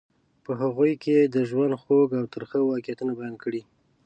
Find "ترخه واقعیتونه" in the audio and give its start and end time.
2.33-3.11